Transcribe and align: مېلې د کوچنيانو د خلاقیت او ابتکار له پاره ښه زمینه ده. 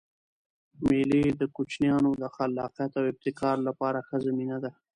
مېلې 0.87 1.23
د 1.39 1.41
کوچنيانو 1.55 2.11
د 2.21 2.23
خلاقیت 2.35 2.91
او 2.99 3.05
ابتکار 3.11 3.55
له 3.67 3.71
پاره 3.79 4.01
ښه 4.07 4.17
زمینه 4.27 4.57
ده. 4.63 4.71